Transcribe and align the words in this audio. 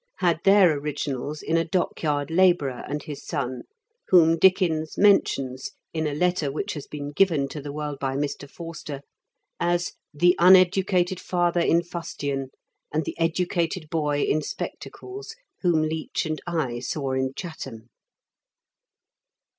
—had 0.27 0.39
their 0.45 0.75
originals 0.79 1.43
in 1.43 1.57
a 1.57 1.63
dockyard 1.63 2.31
labourer 2.31 2.83
and 2.87 3.03
his 3.03 3.23
son 3.23 3.61
whom 4.07 4.35
Dickens 4.35 4.97
mentions, 4.97 5.73
in 5.93 6.07
a 6.07 6.15
letter 6.15 6.51
which 6.51 6.73
has 6.73 6.87
been 6.87 7.11
given 7.11 7.47
to 7.49 7.61
the 7.61 7.71
world 7.71 7.99
by 7.99 8.15
Mr. 8.15 8.49
Forster, 8.49 9.01
as 9.59 9.93
"the 10.11 10.35
uneducated 10.39 11.19
father 11.19 11.59
in 11.61 11.83
fustian 11.83 12.47
and 12.91 13.05
the 13.05 13.13
educated 13.19 13.91
boy 13.91 14.23
in 14.23 14.41
spectacles 14.41 15.35
whom 15.61 15.83
Leech 15.83 16.25
and 16.25 16.41
I 16.47 16.79
saw 16.79 17.11
in 17.11 17.35
Chatham." 17.35 17.91